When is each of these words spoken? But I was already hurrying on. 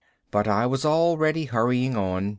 But 0.31 0.47
I 0.47 0.65
was 0.65 0.83
already 0.83 1.45
hurrying 1.45 1.95
on. 1.95 2.29